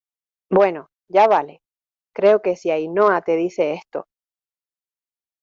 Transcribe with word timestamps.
bueno, 0.49 0.89
ya 1.09 1.27
vale. 1.27 1.61
creo 2.11 2.41
que 2.41 2.55
si 2.55 2.71
Ainhoa 2.71 3.21
te 3.21 3.35
dice 3.35 3.73
esto 3.73 4.07